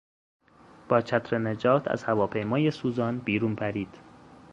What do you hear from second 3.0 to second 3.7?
بیرون